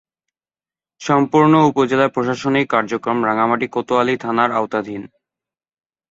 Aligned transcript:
সম্পূর্ণ 1.01 1.53
উপজেলার 1.69 2.13
প্রশাসনিক 2.15 2.65
কার্যক্রম 2.69 3.17
রাঙ্গামাটি 3.27 3.67
কোতোয়ালী 3.67 4.15
থানার 4.17 4.49
আওতাধীন। 4.51 5.01